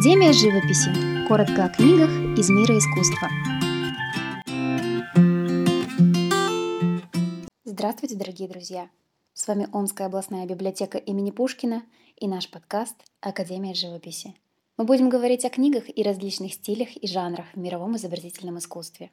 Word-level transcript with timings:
Академия 0.00 0.32
живописи. 0.32 1.28
Коротко 1.28 1.66
о 1.66 1.68
книгах 1.68 2.08
из 2.38 2.48
мира 2.48 2.74
искусства. 2.78 3.28
Здравствуйте, 7.64 8.16
дорогие 8.16 8.48
друзья! 8.48 8.88
С 9.34 9.46
вами 9.46 9.68
Омская 9.74 10.06
областная 10.06 10.46
библиотека 10.46 10.96
имени 10.96 11.30
Пушкина 11.30 11.82
и 12.16 12.28
наш 12.28 12.50
подкаст 12.50 12.94
«Академия 13.20 13.74
живописи». 13.74 14.34
Мы 14.78 14.86
будем 14.86 15.10
говорить 15.10 15.44
о 15.44 15.50
книгах 15.50 15.84
и 15.94 16.02
различных 16.02 16.54
стилях 16.54 16.96
и 16.96 17.06
жанрах 17.06 17.52
в 17.52 17.58
мировом 17.58 17.96
изобразительном 17.96 18.56
искусстве. 18.56 19.10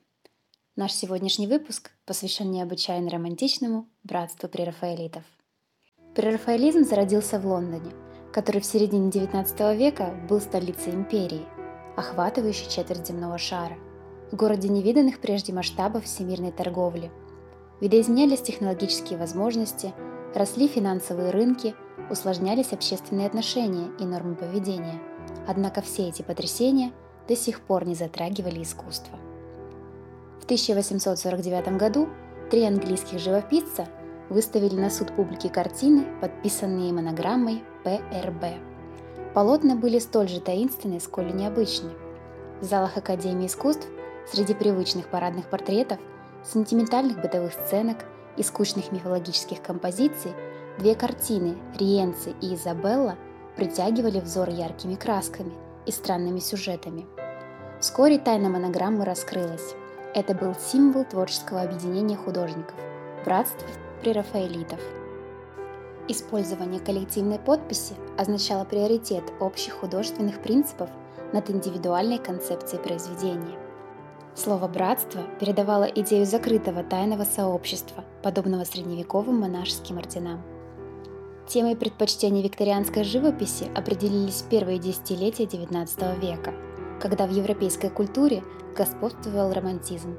Наш 0.78 0.94
сегодняшний 0.94 1.48
выпуск 1.48 1.92
посвящен 2.06 2.50
необычайно 2.50 3.10
романтичному 3.10 3.90
братству 4.06 4.48
прерафаэлитов. 4.48 5.24
Прерафаэлизм 6.16 6.86
зародился 6.86 7.42
в 7.42 7.46
Лондоне– 7.46 7.92
который 8.38 8.62
в 8.62 8.66
середине 8.68 9.10
XIX 9.10 9.76
века 9.76 10.14
был 10.30 10.40
столицей 10.40 10.94
империи, 10.94 11.48
охватывающей 11.96 12.70
четверть 12.70 13.08
земного 13.08 13.40
шара, 13.40 13.74
в 14.32 14.36
городе 14.36 14.70
невиданных 14.70 15.20
прежде 15.20 15.54
масштабов 15.54 16.04
всемирной 16.04 16.52
торговли. 16.52 17.10
Видоизменялись 17.82 18.44
технологические 18.44 19.18
возможности, 19.18 19.92
росли 20.36 20.68
финансовые 20.68 21.32
рынки, 21.32 21.74
усложнялись 22.12 22.74
общественные 22.74 23.26
отношения 23.26 23.90
и 24.00 24.06
нормы 24.06 24.36
поведения. 24.36 25.02
Однако 25.48 25.82
все 25.82 26.08
эти 26.08 26.22
потрясения 26.22 26.92
до 27.28 27.36
сих 27.36 27.62
пор 27.62 27.88
не 27.88 27.96
затрагивали 27.96 28.62
искусство. 28.62 29.18
В 30.40 30.44
1849 30.44 31.76
году 31.76 32.08
три 32.52 32.66
английских 32.66 33.18
живописца 33.18 33.88
выставили 34.30 34.76
на 34.76 34.92
суд 34.92 35.12
публики 35.16 35.48
картины, 35.48 36.06
подписанные 36.22 36.94
монограммой 36.94 37.64
ПРБ. 37.88 38.44
Полотна 39.34 39.76
были 39.76 40.00
столь 40.00 40.28
же 40.28 40.42
таинственны, 40.42 41.00
сколь 41.00 41.30
и 41.30 41.34
необычны. 41.34 41.92
В 42.60 42.66
залах 42.66 42.98
Академии 42.98 43.48
искусств 43.48 43.88
среди 44.30 44.54
привычных 44.54 45.08
парадных 45.08 45.50
портретов, 45.50 45.98
сентиментальных 46.44 47.22
бытовых 47.22 47.54
сценок 47.54 47.98
и 48.36 48.44
скучных 48.44 48.92
мифологических 48.92 49.62
композиций 49.62 50.34
две 50.80 50.96
картины 50.96 51.56
«Риенци» 51.80 52.34
и 52.42 52.56
«Изабелла» 52.56 53.16
притягивали 53.56 54.20
взор 54.20 54.50
яркими 54.50 54.96
красками 54.96 55.54
и 55.86 55.92
странными 55.92 56.40
сюжетами. 56.40 57.06
Вскоре 57.80 58.20
тайна 58.20 58.50
монограммы 58.50 59.06
раскрылась. 59.06 59.76
Это 60.14 60.34
был 60.34 60.56
символ 60.56 61.06
творческого 61.06 61.62
объединения 61.62 62.18
художников– 62.18 62.76
братства 63.26 63.68
прерафаэлитов– 64.02 64.80
Использование 66.10 66.80
коллективной 66.80 67.38
подписи 67.38 67.94
означало 68.18 68.64
приоритет 68.64 69.24
общих 69.42 69.74
художественных 69.74 70.42
принципов 70.42 70.90
над 71.34 71.50
индивидуальной 71.50 72.18
концепцией 72.18 72.82
произведения. 72.82 73.60
Слово 74.34 74.70
«братство» 74.70 75.24
передавало 75.40 75.84
идею 75.84 76.26
закрытого 76.26 76.84
тайного 76.84 77.26
сообщества, 77.26 78.06
подобного 78.24 78.64
средневековым 78.64 79.40
монашеским 79.40 79.98
орденам. 79.98 80.42
Темой 81.46 81.76
предпочтения 81.76 82.42
викторианской 82.42 83.04
живописи 83.04 83.68
определились 83.76 84.46
первые 84.50 84.80
десятилетия 84.80 85.44
XIX 85.44 86.20
века, 86.22 86.54
когда 87.02 87.28
в 87.28 87.32
европейской 87.32 87.90
культуре 87.90 88.44
господствовал 88.78 89.52
романтизм. 89.52 90.16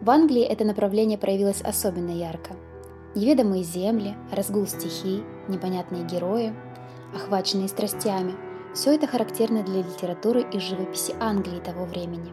В 0.00 0.10
Англии 0.10 0.42
это 0.42 0.64
направление 0.64 1.18
проявилось 1.18 1.62
особенно 1.62 2.10
ярко– 2.10 2.56
Неведомые 3.14 3.62
земли, 3.62 4.16
разгул 4.30 4.66
стихий, 4.66 5.22
непонятные 5.48 6.04
герои, 6.04 6.54
охваченные 7.14 7.68
страстями– 7.68 8.34
все 8.74 8.94
это 8.94 9.06
характерно 9.06 9.62
для 9.62 9.82
литературы 9.82 10.46
и 10.50 10.58
живописи 10.58 11.14
Англии 11.20 11.60
того 11.60 11.84
времени. 11.84 12.32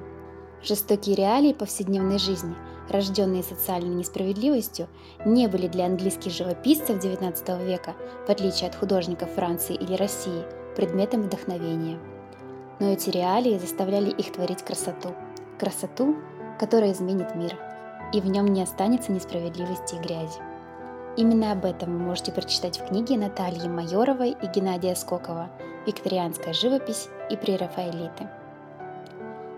Жестокие 0.63 1.15
реалии 1.15 1.53
повседневной 1.53 2.17
жизни, 2.17 2.55
рожденные 2.89 3.43
социальной 3.43 3.95
несправедливостью, 3.95 4.87
не 5.25 5.47
были 5.47 5.67
для 5.67 5.85
английских 5.85 6.31
живописцев 6.31 7.03
XIX 7.03 7.65
века, 7.65 7.95
в 8.25 8.29
отличие 8.29 8.69
от 8.69 8.75
художников 8.75 9.31
Франции 9.31 9.75
или 9.75 9.95
России, 9.95 10.43
предметом 10.75 11.23
вдохновения. 11.23 11.99
Но 12.79 12.91
эти 12.91 13.09
реалии 13.09 13.57
заставляли 13.57 14.09
их 14.09 14.31
творить 14.31 14.63
красоту. 14.63 15.09
Красоту, 15.59 16.15
которая 16.57 16.93
изменит 16.93 17.35
мир, 17.35 17.57
и 18.13 18.21
в 18.21 18.27
нем 18.27 18.47
не 18.47 18.61
останется 18.61 19.11
несправедливости 19.11 19.95
и 19.95 19.99
грязи. 19.99 20.39
Именно 21.19 21.51
об 21.51 21.65
этом 21.65 21.97
вы 21.97 21.99
можете 22.05 22.31
прочитать 22.31 22.79
в 22.79 22.85
книге 22.87 23.17
Натальи 23.17 23.67
Майоровой 23.67 24.37
и 24.41 24.47
Геннадия 24.47 24.95
Скокова 24.95 25.49
«Викторианская 25.85 26.53
живопись 26.53 27.09
и 27.29 27.35
прерафаэлиты». 27.35 28.29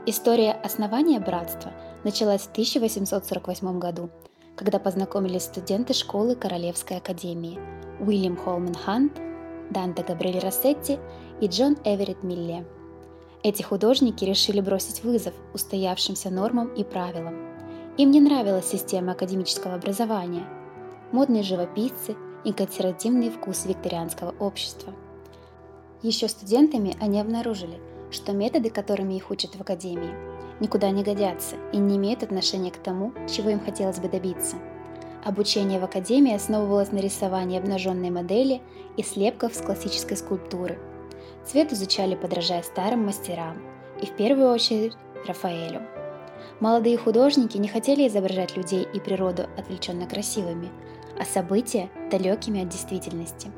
История 0.08 0.54
основания 0.54 1.20
братства 1.20 1.72
началась 2.04 2.48
в 2.48 2.52
1848 2.54 3.78
году, 3.78 4.10
когда 4.56 4.80
познакомились 4.80 5.44
студенты 5.44 5.94
школы 5.94 6.34
Королевской 6.34 6.98
академии 6.98 7.60
Уильям 8.00 8.38
Холман 8.38 8.74
Хант, 8.74 9.22
Данте 9.70 10.02
Габриэль 10.02 10.40
Рассетти 10.40 10.98
и 11.42 11.46
Джон 11.46 11.78
Эверетт 11.84 12.24
Милле. 12.24 12.66
Эти 13.44 13.62
художники 13.62 14.26
решили 14.26 14.62
бросить 14.62 15.04
вызов 15.04 15.36
устоявшимся 15.54 16.32
нормам 16.32 16.74
и 16.74 16.84
правилам. 16.84 17.36
Им 17.98 18.10
не 18.10 18.20
нравилась 18.20 18.66
система 18.66 19.12
академического 19.12 19.76
образования– 19.76 20.44
модные 21.12 21.44
живописцы 21.44 22.16
и 22.44 22.54
консервативный 22.54 23.30
вкус 23.30 23.66
викторианского 23.66 24.34
общества. 24.40 24.94
Еще 26.02 26.28
студентами 26.28 26.96
они 27.00 27.20
обнаружили, 27.20 27.80
что 28.10 28.34
методы, 28.34 28.70
которыми 28.70 29.14
их 29.16 29.30
учат 29.30 29.56
в 29.56 29.62
академии, 29.62 30.14
никуда 30.60 30.90
не 30.90 31.04
годятся 31.04 31.56
и 31.72 31.78
не 31.78 31.98
имеют 31.98 32.24
отношения 32.24 32.72
к 32.72 32.78
тому, 32.78 33.14
чего 33.30 33.50
им 33.50 33.60
хотелось 33.60 34.00
бы 34.00 34.10
добиться. 34.10 34.58
Обучение 35.24 35.80
в 35.80 35.84
академии 35.84 36.34
основывалось 36.34 36.92
на 36.92 36.98
рисовании 36.98 37.60
обнаженной 37.60 38.10
модели 38.10 38.62
и 38.98 39.04
слепков 39.04 39.54
с 39.54 39.62
классической 39.62 40.18
скульптуры. 40.18 40.80
Цвет 41.46 41.72
изучали, 41.74 42.16
подражая 42.16 42.64
старым 42.64 43.06
мастерам, 43.06 43.62
и 44.02 44.06
в 44.08 44.16
первую 44.16 44.52
очередь 44.52 44.94
Рафаэлю. 45.28 45.82
Молодые 46.60 46.98
художники 46.98 47.58
не 47.58 47.68
хотели 47.68 48.08
изображать 48.08 48.58
людей 48.58 48.88
и 48.94 49.00
природу 49.00 49.48
отвлеченно 49.58 50.08
красивыми, 50.08 50.70
а 51.20 51.26
события 51.26 51.90
далекими 52.10 52.64
от 52.64 52.70
действительности. 52.70 53.52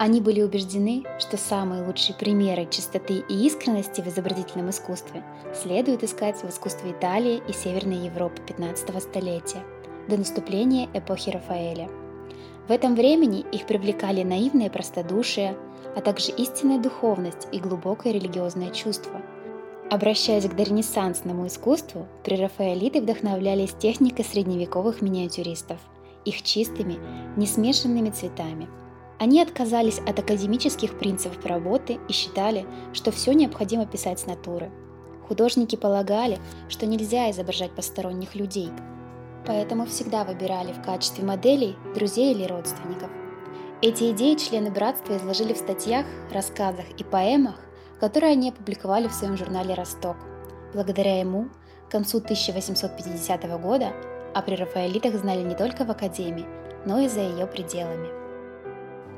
Они 0.00 0.22
были 0.22 0.40
убеждены, 0.40 1.04
что 1.18 1.36
самые 1.36 1.86
лучшие 1.86 2.16
примеры 2.16 2.66
чистоты 2.70 3.22
и 3.28 3.46
искренности 3.46 4.00
в 4.00 4.06
изобразительном 4.06 4.70
искусстве 4.70 5.22
следует 5.54 6.02
искать 6.02 6.42
в 6.42 6.48
искусстве 6.48 6.92
Италии 6.92 7.42
и 7.46 7.52
Северной 7.52 8.06
Европы 8.06 8.40
15 8.46 9.02
столетия, 9.02 9.62
до 10.08 10.16
наступления 10.16 10.88
эпохи 10.94 11.28
Рафаэля. 11.28 11.90
В 12.66 12.70
этом 12.70 12.94
времени 12.94 13.44
их 13.52 13.66
привлекали 13.66 14.22
наивное 14.22 14.70
простодушие, 14.70 15.54
а 15.94 16.00
также 16.00 16.32
истинная 16.32 16.78
духовность 16.78 17.48
и 17.52 17.60
глубокое 17.60 18.14
религиозное 18.14 18.70
чувство. 18.70 19.20
Обращаясь 19.90 20.48
к 20.48 20.56
доренессансному 20.56 21.46
искусству, 21.46 22.06
прерафаэлиты 22.24 23.02
вдохновлялись 23.02 23.74
техникой 23.78 24.24
средневековых 24.24 25.02
миниатюристов– 25.02 25.78
их 26.24 26.42
чистыми, 26.42 26.98
несмешанными 27.36 28.10
цветами. 28.10 28.68
Они 29.18 29.42
отказались 29.42 29.98
от 29.98 30.18
академических 30.18 30.98
принципов 30.98 31.44
работы 31.44 31.98
и 32.08 32.12
считали, 32.12 32.66
что 32.92 33.10
все 33.10 33.32
необходимо 33.32 33.86
писать 33.86 34.20
с 34.20 34.26
натуры. 34.26 34.70
Художники 35.28 35.76
полагали, 35.76 36.38
что 36.68 36.86
нельзя 36.86 37.30
изображать 37.30 37.72
посторонних 37.72 38.34
людей, 38.34 38.70
поэтому 39.46 39.86
всегда 39.86 40.24
выбирали 40.24 40.72
в 40.72 40.82
качестве 40.82 41.24
моделей 41.24 41.76
друзей 41.94 42.34
или 42.34 42.44
родственников. 42.44 43.10
Эти 43.82 44.10
идеи 44.10 44.34
члены 44.34 44.70
братства 44.70 45.16
изложили 45.16 45.52
в 45.52 45.58
статьях, 45.58 46.04
рассказах 46.32 46.84
и 46.98 47.04
поэмах, 47.04 47.56
которые 47.98 48.32
они 48.32 48.50
опубликовали 48.50 49.08
в 49.08 49.14
своем 49.14 49.36
журнале 49.36 49.74
«Росток». 49.74 50.16
Благодаря 50.74 51.18
ему 51.20 51.48
к 51.88 51.90
концу 51.90 52.18
1850 52.18 53.60
года 53.60 53.92
о 54.34 54.42
прерафаэлитах 54.42 55.14
знали 55.16 55.42
не 55.42 55.54
только 55.54 55.84
в 55.84 55.90
академии, 55.90 56.46
но 56.84 57.00
и 57.00 57.08
за 57.08 57.20
ее 57.20 57.46
пределами. 57.46 58.08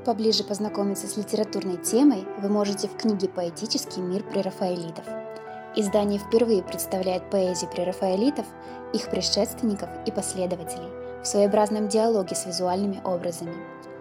Поближе 0.05 0.43
познакомиться 0.43 1.07
с 1.07 1.17
литературной 1.17 1.77
темой 1.77 2.25
вы 2.41 2.49
можете 2.49 2.89
в 2.89 2.97
книге 2.97 3.29
«Поэтический 3.29 4.01
мир 4.01 4.25
прерафаэлитов». 4.25 5.05
Издание 5.77 6.19
впервые 6.19 6.63
представляет 6.63 7.31
поэзию 7.31 7.71
прерафаэлитов, 7.71 8.47
их 8.93 9.09
предшественников 9.11 9.89
и 10.07 10.11
последователей 10.11 10.91
в 11.23 11.27
своеобразном 11.27 11.89
диалоге 11.89 12.35
с 12.35 12.47
визуальными 12.47 13.01
образами. 13.05 13.55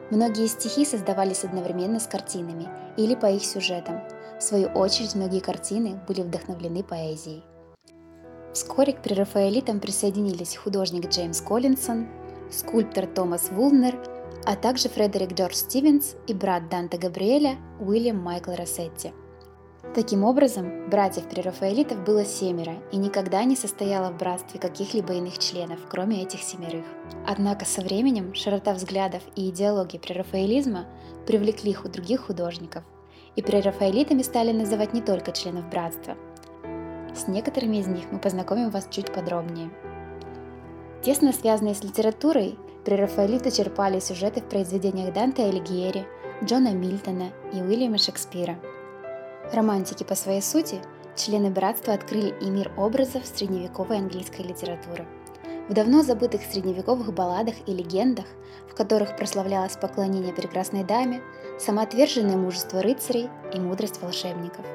Многие 0.10 0.48
стихи 0.48 0.86
создавались 0.86 1.44
одновременно 1.46 2.00
с 2.00 2.08
картинами 2.08 2.68
или 2.98 3.16
по 3.16 3.28
их 3.28 3.46
сюжетам. 3.46 4.02
В 4.40 4.44
свою 4.44 4.68
очередь, 4.70 5.16
многие 5.16 5.40
картины 5.40 6.02
были 6.08 6.22
вдохновлены 6.22 6.84
поэзией. 6.84 7.44
Вскоре 8.54 8.94
к 8.94 9.02
прерафаэлитам 9.02 9.80
присоединились 9.80 10.56
художник 10.56 11.10
Джеймс 11.10 11.42
Коллинсон, 11.42 12.08
скульптор 12.52 13.08
Томас 13.08 13.50
Вулнер, 13.50 13.98
а 14.46 14.56
также 14.56 14.90
Фредерик 14.90 15.34
Джордж 15.34 15.54
Стивенс 15.54 16.16
и 16.28 16.34
брат 16.34 16.70
Данте 16.70 16.98
Габриэля 16.98 17.58
Уильям 17.80 18.18
Майкл 18.18 18.52
Рассетти. 18.52 19.14
Таким 19.96 20.24
образом, 20.24 20.90
братьев-прерафаэлитов 20.90 22.04
было 22.06 22.24
семеро 22.24 22.76
и 22.92 22.98
никогда 22.98 23.44
не 23.44 23.56
состояло 23.56 24.12
в 24.12 24.18
братстве 24.18 24.60
каких-либо 24.60 25.14
иных 25.14 25.38
членов, 25.38 25.80
кроме 25.90 26.24
этих 26.24 26.42
семерых. 26.42 26.86
Однако 27.26 27.66
со 27.66 27.82
временем 27.82 28.34
широта 28.34 28.74
взглядов 28.74 29.22
и 29.36 29.50
идеологии 29.50 29.98
прерафаэлизма 29.98 30.86
привлекли 31.26 31.76
других 31.84 32.22
художников, 32.22 32.84
и 33.36 33.42
прерафаэлитами 33.42 34.22
стали 34.22 34.52
называть 34.52 34.94
не 34.94 35.02
только 35.02 35.32
членов 35.32 35.70
братства. 35.70 36.16
С 37.22 37.28
некоторыми 37.28 37.78
из 37.78 37.88
них 37.88 38.06
мы 38.12 38.20
познакомим 38.20 38.70
вас 38.70 38.88
чуть 38.90 39.14
подробнее. 39.14 39.70
Тесно 41.04 41.32
связанные 41.32 41.76
с 41.76 41.84
литературой, 41.84 42.58
прерафаэлиты 42.84 43.52
черпали 43.52 44.00
сюжеты 44.00 44.42
в 44.42 44.46
произведениях 44.50 45.14
Данте 45.14 45.44
Алигьери, 45.44 46.06
Джона 46.44 46.74
Мильтона 46.74 47.30
и 47.54 47.62
Уильяма 47.62 47.98
Шекспира– 47.98 48.58
Романтики 49.54 50.06
по 50.06 50.16
своей 50.16 50.42
сути, 50.42 50.80
члены 51.18 51.50
братства 51.50 51.94
открыли 51.94 52.34
и 52.42 52.50
мир 52.50 52.72
образов 52.78 53.26
средневековой 53.26 53.98
английской 53.98 54.44
литературы. 54.44 55.06
В 55.68 55.74
давно 55.74 56.04
забытых 56.04 56.42
средневековых 56.42 57.14
балладах 57.14 57.56
и 57.66 57.74
легендах, 57.74 58.26
в 58.70 58.76
которых 58.76 59.18
прославлялось 59.18 59.76
поклонение 59.76 60.34
прекрасной 60.34 60.86
даме, 60.86 61.22
самоотверженное 61.60 62.38
мужество 62.38 62.82
рыцарей 62.82 63.30
и 63.54 63.60
мудрость 63.60 64.02
волшебников. 64.02 64.66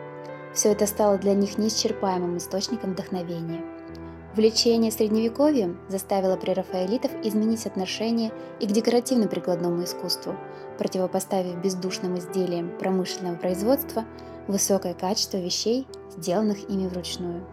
Все 0.56 0.73
это 0.73 0.87
стало 0.87 1.19
для 1.19 1.35
них 1.35 1.58
неисчерпаемым 1.58 2.38
источником 2.38 2.93
вдохновения. 2.94 3.62
Влечение 4.35 4.91
средневековьем 4.91 5.79
заставило 5.91 6.37
прерафаэлитов 6.37 7.11
изменить 7.23 7.67
отношение 7.67 8.32
и 8.58 8.67
к 8.67 8.73
декоративно-прикладному 8.73 9.85
искусству, 9.85 10.35
противопоставив 10.79 11.56
бездушным 11.58 12.19
изделиям 12.19 12.70
промышленного 12.79 13.37
производства 13.37 14.06
высокое 14.49 14.94
качество 14.94 15.37
вещей, 15.37 15.87
сделанных 16.17 16.70
ими 16.70 16.87
вручную. 16.88 17.44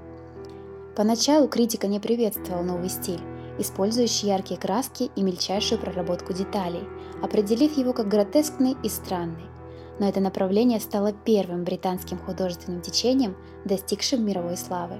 Поначалу 0.95 1.49
критика 1.49 1.87
не 1.87 1.99
приветствовал 1.99 2.63
новый 2.63 2.87
стиль, 2.87 3.21
использующий 3.59 4.29
яркие 4.29 4.57
краски 4.57 5.11
и 5.13 5.23
мельчайшую 5.23 5.79
проработку 5.79 6.31
деталей, 6.31 6.87
определив 7.21 7.77
его 7.77 7.91
как 7.91 8.07
гротескный 8.07 8.77
и 8.81 8.87
странный. 8.87 9.52
Но 9.99 10.07
это 10.07 10.19
направление 10.19 10.79
стало 10.79 11.13
первым 11.13 11.63
британским 11.63 12.17
художественным 12.17 12.81
течением, 12.81 13.35
достигшим 13.65 14.25
мировой 14.25 14.57
славы. 14.57 14.99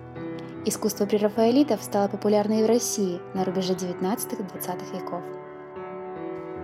Искусство 0.65 1.05
прерафаэлитов 1.05 1.83
стало 1.83 2.07
популярно 2.07 2.59
и 2.59 2.63
в 2.63 2.67
России 2.67 3.19
на 3.33 3.43
рубеже 3.43 3.73
19-20 3.73 4.93
веков. 4.93 5.21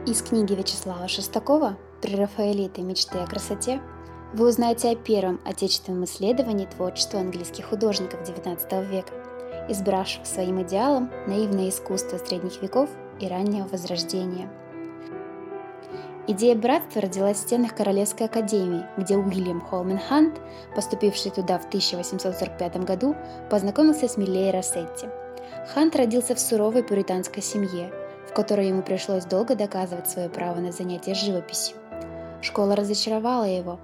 Из 0.06 0.22
книги 0.22 0.54
Вячеслава 0.54 1.08
Шестакова 1.08 1.78
«Прерафаэлиты. 2.02 2.82
Мечты 2.82 3.18
о 3.18 3.28
красоте» 3.28 3.82
вы 4.34 4.48
узнаете 4.48 4.92
о 4.92 4.96
первом 4.96 5.42
отечественном 5.44 6.06
исследовании 6.06 6.66
творчества 6.66 7.20
английских 7.20 7.66
художников 7.66 8.22
XIX 8.22 8.90
века, 8.90 9.12
избравших 9.68 10.26
своим 10.26 10.62
идеалом 10.62 11.12
наивное 11.28 11.70
искусство 11.70 12.18
средних 12.18 12.62
веков 12.62 12.90
и 13.20 13.28
раннего 13.28 13.68
Возрождения. 13.68 14.50
Идея 16.32 16.56
братства 16.56 17.02
родилась 17.02 17.38
в 17.38 17.42
стенах 17.42 17.74
Королевской 17.74 18.28
академии, 18.28 18.86
где 18.98 19.18
Уильям 19.18 19.62
Холмен 19.62 19.98
Хант, 19.98 20.40
поступивший 20.76 21.32
туда 21.32 21.58
в 21.58 21.66
1845 21.66 22.86
году, 22.86 23.16
познакомился 23.50 24.08
с 24.08 24.16
Миллей 24.16 24.52
Рассетти. 24.52 25.08
Хант 25.74 25.96
родился 25.96 26.36
в 26.36 26.40
суровой 26.40 26.84
пуританской 26.84 27.42
семье, 27.42 27.92
в 28.30 28.34
которой 28.36 28.68
ему 28.68 28.84
пришлось 28.84 29.26
долго 29.26 29.56
доказывать 29.56 30.08
свое 30.08 30.30
право 30.30 30.60
на 30.60 30.72
занятие 30.72 31.16
живописью. 31.16 31.78
Школа 32.44 32.76
разочаровала 32.76 33.46
его, 33.46 33.80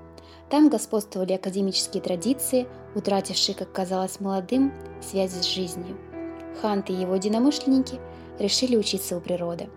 там 0.51 0.69
господствовали 0.69 1.33
академические 1.33 2.03
традиции, 2.03 2.68
утратившие, 2.94 3.56
как 3.56 3.71
казалось 3.71 4.19
молодым, 4.19 4.71
связи 5.01 5.42
с 5.42 5.45
жизнью. 5.45 5.97
Хант 6.62 6.92
и 6.92 6.94
его 6.94 7.15
единомышленники 7.15 8.00
решили 8.38 8.77
учиться 8.77 9.18
у 9.18 9.19
природы. 9.19 9.68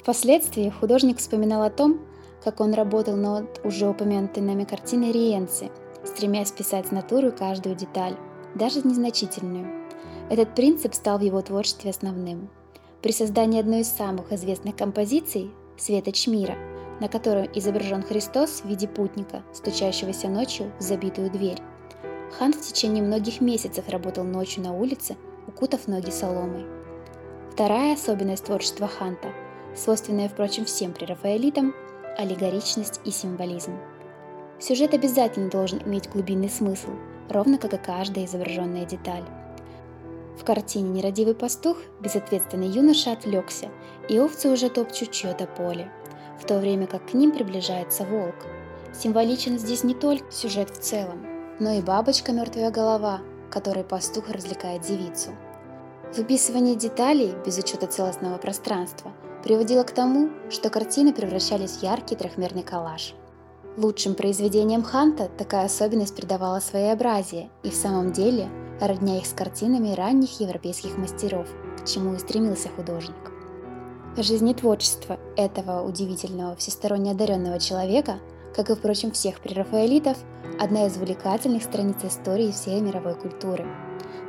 Впоследствии 0.00 0.70
художник 0.70 1.18
вспоминал 1.18 1.62
о 1.62 1.70
том, 1.70 2.00
как 2.44 2.60
он 2.60 2.74
работал 2.74 3.16
над 3.16 3.60
уже 3.64 3.88
упомянутой 3.88 4.42
нами 4.42 4.64
картиной 4.64 5.12
Риенци, 5.12 5.70
стремясь 6.04 6.52
писать 6.52 6.88
с 6.88 6.90
натуры 6.90 7.32
каждую 7.32 7.74
деталь, 7.74 8.16
даже 8.54 8.86
незначительную. 8.86 9.86
Этот 10.30 10.54
принцип 10.54 10.94
стал 10.94 11.18
в 11.18 11.22
его 11.22 11.40
творчестве 11.42 11.90
основным. 11.90 12.50
При 13.02 13.12
создании 13.12 13.60
одной 13.60 13.80
из 13.80 13.88
самых 13.88 14.32
известных 14.32 14.76
композиций 14.76 15.50
«Светоч 15.76 16.26
мира» 16.26 16.56
на 17.00 17.08
котором 17.08 17.48
изображен 17.54 18.02
Христос 18.02 18.62
в 18.62 18.68
виде 18.68 18.88
путника, 18.88 19.42
стучащегося 19.52 20.28
ночью 20.28 20.72
в 20.78 20.82
забитую 20.82 21.30
дверь. 21.30 21.60
Хан 22.38 22.52
в 22.52 22.60
течение 22.60 23.02
многих 23.02 23.40
месяцев 23.40 23.88
работал 23.88 24.24
ночью 24.24 24.62
на 24.62 24.74
улице, 24.74 25.16
укутав 25.46 25.88
ноги 25.88 26.10
соломой. 26.10 26.66
Вторая 27.52 27.94
особенность 27.94 28.44
творчества 28.44 28.88
Ханта, 28.88 29.28
свойственная, 29.76 30.28
впрочем, 30.28 30.64
всем 30.64 30.92
прерафаэлитам– 30.92 31.74
аллегоричность 32.18 33.00
и 33.04 33.10
символизм. 33.10 33.72
Сюжет 34.58 34.94
обязательно 34.94 35.50
должен 35.50 35.82
иметь 35.84 36.08
глубинный 36.08 36.48
смысл, 36.48 36.90
ровно 37.28 37.58
как 37.58 37.74
и 37.74 37.76
каждая 37.76 38.24
изображенная 38.24 38.86
деталь. 38.86 39.24
В 40.40 40.44
картине 40.44 40.90
«Нерадивый 40.90 41.34
пастух» 41.34 41.78
безответственный 42.00 42.68
юноша 42.68 43.12
отвлекся, 43.12 43.68
и 44.08 44.18
овцы 44.18 44.48
уже 44.48 44.70
топчут 44.70 45.12
чье-то 45.12 45.46
поле– 45.46 45.90
в 46.40 46.44
то 46.44 46.58
время 46.58 46.86
как 46.86 47.10
к 47.10 47.14
ним 47.14 47.32
приближается 47.32 48.04
волк. 48.04 48.34
Символичен 48.92 49.58
здесь 49.58 49.84
не 49.84 49.94
только 49.94 50.30
сюжет 50.30 50.70
в 50.70 50.78
целом, 50.78 51.26
но 51.58 51.72
и 51.72 51.82
бабочка 51.82 52.32
«Мертвая 52.32 52.70
голова», 52.70 53.20
которой 53.50 53.84
пастух 53.84 54.28
развлекает 54.30 54.82
девицу. 54.82 55.30
Выписывание 56.16 56.76
деталей 56.76 57.34
без 57.44 57.58
учета 57.58 57.86
целостного 57.86 58.38
пространства 58.38 59.12
приводило 59.46 59.84
к 59.84 59.92
тому, 59.92 60.30
что 60.50 60.70
картины 60.70 61.12
превращались 61.12 61.76
в 61.76 61.82
яркий 61.84 62.16
трехмерный 62.16 62.64
коллаж. 62.64 63.14
Лучшим 63.76 64.16
произведениям 64.16 64.82
Ханта 64.82 65.28
такая 65.38 65.66
особенность 65.66 66.16
придавала 66.16 66.58
своеобразие 66.58 67.48
и 67.62 67.70
в 67.70 67.74
самом 67.74 68.10
деле 68.10 68.48
родня 68.80 69.18
их 69.18 69.24
с 69.24 69.32
картинами 69.32 69.94
ранних 69.94 70.40
европейских 70.40 70.98
мастеров, 70.98 71.46
к 71.80 71.86
чему 71.86 72.14
и 72.14 72.18
стремился 72.18 72.70
художник. 72.70 73.14
Жизнетворчество 74.16 75.16
этого 75.36 75.86
удивительного 75.86 76.56
всесторонне 76.56 77.12
одаренного 77.12 77.60
человека, 77.60 78.18
как 78.52 78.70
и, 78.70 78.74
впрочем, 78.74 79.12
всех 79.12 79.38
прерафаэлитов, 79.38 80.16
одна 80.58 80.88
из 80.88 80.96
увлекательных 80.96 81.62
страниц 81.62 81.98
истории 82.02 82.50
всей 82.50 82.80
мировой 82.80 83.14
культуры. 83.14 83.64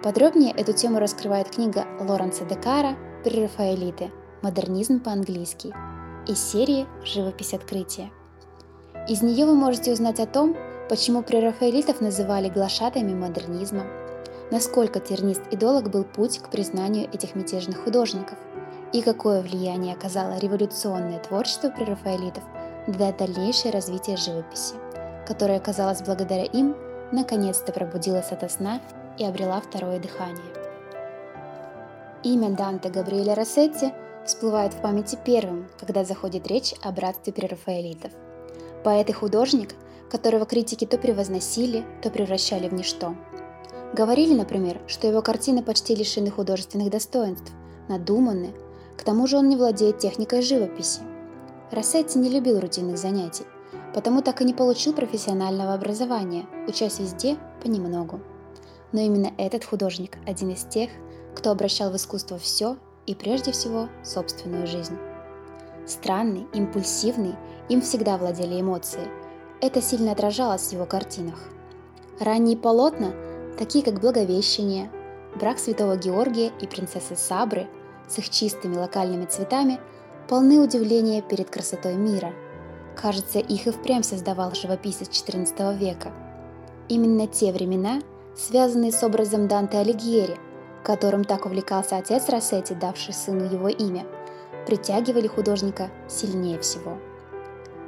Подробнее 0.03 0.53
эту 0.53 0.73
тему 0.73 0.99
раскрывает 0.99 1.49
книга 1.49 1.87
Лоренса 1.99 2.45
Декара 2.45 2.95
«Прерафаэлиты. 3.23 4.11
Модернизм 4.41 4.99
по-английски» 4.99 5.73
из 6.27 6.39
серии 6.39 6.85
«Живопись 7.03 7.53
открытия». 7.53 8.11
Из 9.07 9.21
нее 9.21 9.45
вы 9.45 9.55
можете 9.55 9.91
узнать 9.91 10.19
о 10.19 10.25
том, 10.25 10.55
почему 10.89 11.23
прерафаэлитов 11.23 12.01
называли 12.01 12.49
глашатами 12.49 13.13
модернизма, 13.13 13.85
насколько 14.51 14.99
тернист-идолог 14.99 15.89
был 15.89 16.03
путь 16.03 16.39
к 16.39 16.49
признанию 16.49 17.09
этих 17.13 17.35
мятежных 17.35 17.83
художников– 17.83 18.37
и 18.93 19.01
какое 19.01 19.41
влияние 19.41 19.93
оказало 19.93 20.37
революционное 20.37 21.19
творчество 21.19 21.69
прерафаэлитов 21.69 22.43
для 22.87 23.11
дальнейшее 23.11 23.71
развитие 23.71 24.17
живописи, 24.17 24.75
которая, 25.27 25.59
казалось, 25.59 26.01
благодаря 26.01 26.45
им 26.45 26.75
наконец-то 27.11 27.73
пробудилась 27.73 28.31
ото 28.31 28.47
сна 28.47 28.79
и 29.17 29.25
обрела 29.25 29.59
второе 29.59 29.99
дыхание. 29.99 30.53
Имя 32.23 32.49
Данте 32.51 32.89
Габриэля 32.89 33.35
Рассетти 33.35 33.93
всплывает 34.27 34.73
в 34.73 34.81
памяти 34.81 35.17
первым, 35.25 35.67
когда 35.79 36.03
заходит 36.03 36.47
речь 36.47 36.75
о 36.81 36.91
братстве 36.91 37.33
прерафаэлитов. 37.33 38.11
Поэт 38.83 39.09
и 39.09 39.13
художник, 39.13 39.75
которого 40.11 40.45
критики 40.45 40.85
то 40.85 40.97
превозносили, 40.97 41.85
то 42.01 42.09
превращали 42.09 42.67
в 42.67 42.73
ничто. 42.73 43.15
Говорили, 43.93 44.33
например, 44.33 44.79
что 44.85 45.07
его 45.07 45.21
картины 45.21 45.63
почти 45.63 45.95
лишены 45.95 46.29
художественных 46.29 46.89
достоинств, 46.89 47.53
надуманы, 47.87 48.53
к 48.97 49.03
тому 49.03 49.27
же 49.27 49.37
он 49.37 49.47
не 49.47 49.55
владеет 49.55 49.99
техникой 49.99 50.41
живописи. 50.41 51.01
Рассетти 51.71 52.17
не 52.17 52.29
любил 52.29 52.59
рутинных 52.59 52.97
занятий, 52.97 53.45
потому 53.93 54.21
так 54.21 54.41
и 54.41 54.45
не 54.45 54.53
получил 54.53 54.93
профессионального 54.93 55.73
образования, 55.73 56.45
учась 56.67 56.99
везде 56.99 57.37
понемногу. 57.63 58.19
Но 58.91 59.01
именно 59.01 59.31
этот 59.37 59.63
художник 59.63 60.17
один 60.25 60.49
из 60.49 60.63
тех, 60.63 60.89
кто 61.35 61.51
обращал 61.51 61.91
в 61.91 61.95
искусство 61.95 62.37
все 62.37 62.77
и 63.07 63.15
прежде 63.15 63.51
всего 63.51 63.89
собственную 64.03 64.67
жизнь. 64.67 64.97
Странный, 65.87 66.45
импульсивный, 66.53 67.35
им 67.69 67.81
всегда 67.81 68.17
владели 68.17 68.61
эмоции. 68.61 69.07
Это 69.61 69.81
сильно 69.81 70.11
отражалось 70.11 70.67
в 70.67 70.73
его 70.73 70.85
картинах. 70.85 71.39
Ранние 72.19 72.57
полотна, 72.57 73.13
такие 73.57 73.83
как 73.83 73.99
«Благовещение», 73.99 74.91
«Брак 75.35 75.59
святого 75.59 75.95
Георгия» 75.95 76.51
и 76.61 76.67
«Принцессы 76.67 77.15
Сабры», 77.15 77.67
с 78.07 78.17
их 78.19 78.29
чистыми 78.29 78.75
локальными 78.75 79.25
цветами 79.25 79.79
полны 80.27 80.59
удивления 80.59 81.21
перед 81.21 81.49
красотой 81.49 81.95
мира. 81.95 82.33
Кажется, 82.95 83.39
их 83.39 83.67
и 83.67 83.71
впрямь 83.71 84.03
создавал 84.03 84.53
живописец 84.53 85.07
XIV 85.09 85.77
века. 85.77 86.11
Именно 86.89 87.27
те 87.27 87.51
времена, 87.51 88.01
связанные 88.35 88.91
с 88.91 89.03
образом 89.03 89.47
Данте 89.47 89.77
Алигьери, 89.77 90.37
которым 90.87 91.25
так 91.25 91.45
увлекался 91.45 91.97
отец 91.97 92.29
Рассетти, 92.29 92.73
давший 92.73 93.13
сыну 93.13 93.43
его 93.43 93.67
имя, 93.67 94.05
притягивали 94.65 95.27
художника 95.27 95.89
сильнее 96.07 96.61
всего. 96.61 96.97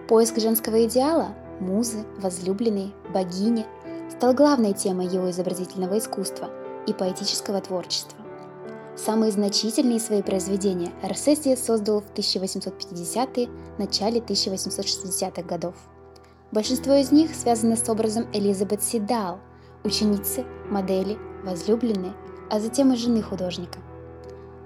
Поиск 0.10 0.38
женского 0.38 0.84
идеала, 0.84 1.30
музы, 1.62 2.04
возлюбленной, 2.18 2.94
богини, 3.14 3.66
стал 4.12 4.34
главной 4.34 4.74
темой 4.74 5.08
его 5.08 5.30
изобразительного 5.32 5.98
искусства 5.98 6.50
и 6.88 6.94
поэтического 6.94 7.62
творчества. 7.62 8.20
Самые 8.98 9.32
значительные 9.32 10.02
свои 10.02 10.22
произведения 10.22 10.92
Рассетти 11.02 11.56
создал 11.56 12.02
в 12.02 12.12
1850-е, 12.14 13.50
начале 13.78 14.20
1860-х 14.20 15.42
годов. 15.44 15.76
Большинство 16.52 16.96
из 16.96 17.14
них 17.14 17.34
связано 17.34 17.78
с 17.78 17.88
образом 17.88 18.28
Элизабет 18.34 18.84
Сидал, 18.84 19.40
ученицы, 19.86 20.44
модели, 20.70 21.18
возлюбленной, 21.46 22.12
а 22.50 22.60
затем 22.60 22.94
и 22.94 22.96
жены 22.96 23.22
художника. 23.22 23.80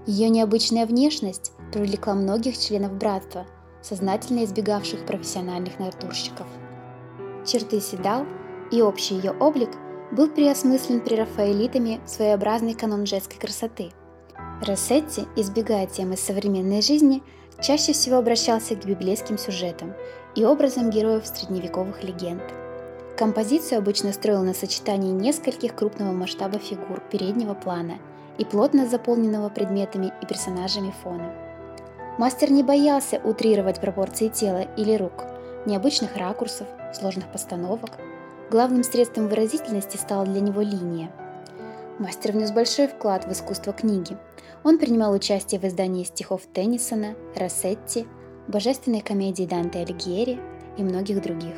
Ее 0.06 0.30
необычная 0.30 0.86
внешность 0.86 1.54
привлекла 1.72 2.14
многих 2.14 2.58
членов 2.58 2.94
братства, 2.94 3.46
сознательно 3.82 4.44
избегавших 4.44 5.06
профессиональных 5.06 5.80
натурщиков. 5.80 6.48
Черты 7.46 7.80
Сидал 7.80 8.26
и 8.72 8.82
общий 8.82 9.16
ее 9.16 9.32
облик 9.32 9.70
был 10.12 10.30
переосмыслен 10.30 11.02
прерафаэлитами 11.02 12.02
в 12.06 12.10
своеобразный 12.10 12.74
канон 12.74 13.06
женской 13.06 13.40
красоты. 13.40 13.92
Рассетти, 14.62 15.24
избегая 15.36 15.88
темы 15.88 16.18
современной 16.18 16.82
жизни, 16.82 17.24
чаще 17.62 17.94
всего 17.94 18.18
обращался 18.18 18.76
к 18.76 18.86
библейским 18.86 19.38
сюжетам 19.38 19.94
и 20.36 20.46
образом 20.46 20.90
героев 20.90 21.26
средневековых 21.26 22.04
легенд. 22.04 22.44
Композицию 23.24 23.78
обычно 23.78 24.12
строил 24.12 24.44
на 24.44 24.54
сочетании 24.54 25.14
нескольких 25.14 25.74
крупного 25.76 26.12
масштаба 26.12 26.60
фигур 26.60 27.00
переднего 27.10 27.54
плана 27.54 28.00
и 28.38 28.44
плотно 28.44 28.86
заполненного 28.86 29.48
предметами 29.48 30.12
и 30.22 30.26
персонажами 30.26 30.94
фона. 31.02 31.34
Мастер 32.18 32.52
не 32.52 32.64
боялся 32.64 33.22
утрировать 33.24 33.80
пропорции 33.80 34.28
тела 34.28 34.68
или 34.76 34.98
рук, 34.98 35.24
необычных 35.66 36.18
ракурсов, 36.18 36.68
сложных 36.94 37.32
постановок. 37.32 37.92
Главным 38.52 38.84
средством 38.84 39.30
выразительности 39.30 39.96
стала 39.96 40.26
для 40.26 40.42
него 40.42 40.60
линия. 40.62 41.10
Мастер 42.00 42.34
внес 42.34 42.52
большой 42.52 42.90
вклад 42.90 43.24
в 43.24 43.32
искусство 43.32 43.72
книги. 43.72 44.18
Он 44.66 44.78
принимал 44.78 45.14
участие 45.14 45.62
в 45.62 45.64
издании 45.64 46.04
стихов 46.04 46.42
Теннисона, 46.54 47.16
Рассетти, 47.38 48.06
божественной 48.50 49.00
комедии 49.00 49.46
Данте 49.46 49.80
Алигьери 49.80 50.42
и 50.78 50.84
многих 50.84 51.22
других. 51.22 51.56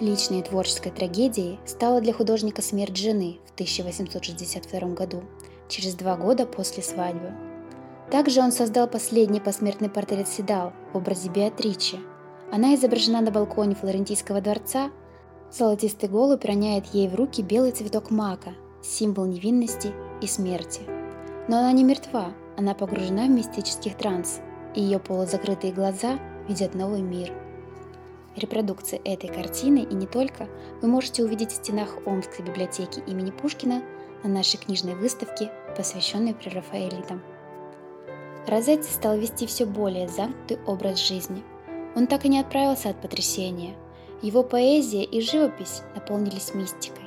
Личной 0.00 0.42
творческой 0.42 0.90
трагедией 0.90 1.58
стала 1.64 2.00
для 2.00 2.12
художника 2.12 2.62
смерть 2.62 2.96
жены 2.96 3.38
в 3.46 3.52
1862 3.54 4.80
году, 4.90 5.22
через 5.68 5.94
два 5.94 6.16
года 6.16 6.46
после 6.46 6.82
свадьбы. 6.82 7.32
Также 8.10 8.40
он 8.40 8.52
создал 8.52 8.88
последний 8.88 9.40
посмертный 9.40 9.88
портрет 9.88 10.28
Седал 10.28 10.72
в 10.92 10.96
образе 10.96 11.28
Беатричи. 11.28 11.98
Она 12.52 12.74
изображена 12.74 13.20
на 13.20 13.30
балконе 13.30 13.74
Флорентийского 13.74 14.40
дворца. 14.40 14.90
Золотистый 15.50 16.08
голубь 16.08 16.44
роняет 16.44 16.86
ей 16.86 17.08
в 17.08 17.14
руки 17.14 17.42
белый 17.42 17.70
цветок 17.70 18.10
мака, 18.10 18.54
символ 18.82 19.26
невинности 19.26 19.92
и 20.20 20.26
смерти. 20.26 20.80
Но 21.48 21.58
она 21.58 21.72
не 21.72 21.84
мертва, 21.84 22.32
она 22.56 22.74
погружена 22.74 23.26
в 23.26 23.30
мистический 23.30 23.92
транс– 23.92 24.40
и 24.74 24.80
ее 24.80 24.98
полузакрытые 24.98 25.72
глаза 25.72 26.18
видят 26.48 26.74
новый 26.74 27.00
мир. 27.00 27.32
Репродукции 28.36 29.00
этой 29.04 29.28
картины 29.28 29.86
и 29.88 29.94
не 29.94 30.06
только 30.06 30.48
вы 30.82 30.88
можете 30.88 31.22
увидеть 31.22 31.52
в 31.52 31.56
стенах 31.56 31.98
Омской 32.04 32.44
библиотеки 32.44 33.00
имени 33.06 33.30
Пушкина 33.30 33.82
на 34.24 34.28
нашей 34.28 34.58
книжной 34.58 34.94
выставке, 34.94 35.52
посвященной 35.76 36.34
прерафаэлитам. 36.34 37.22
Розетти 38.46 38.90
стал 38.90 39.16
вести 39.16 39.46
все 39.46 39.66
более 39.66 40.08
замкнутый 40.08 40.58
образ 40.66 40.98
жизни. 40.98 41.42
Он 41.94 42.06
так 42.06 42.24
и 42.24 42.28
не 42.28 42.40
отправился 42.40 42.90
от 42.90 43.00
потрясения. 43.00 43.74
Его 44.20 44.42
поэзия 44.42 45.04
и 45.04 45.20
живопись 45.20 45.82
наполнились 45.94 46.54
мистикой. 46.54 47.04